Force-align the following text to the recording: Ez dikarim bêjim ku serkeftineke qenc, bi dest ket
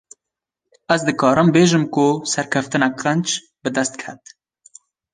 Ez 0.95 1.05
dikarim 1.09 1.47
bêjim 1.59 1.85
ku 1.97 2.07
serkeftineke 2.33 2.99
qenc, 3.07 3.27
bi 3.63 3.69
dest 3.75 3.93
ket 4.07 4.23